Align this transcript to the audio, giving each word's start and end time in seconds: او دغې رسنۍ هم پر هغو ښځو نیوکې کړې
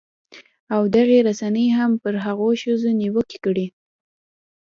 او 0.75 0.81
دغې 0.95 1.17
رسنۍ 1.27 1.67
هم 1.77 1.91
پر 2.03 2.13
هغو 2.25 2.49
ښځو 2.61 2.89
نیوکې 3.01 3.37
کړې 3.45 3.67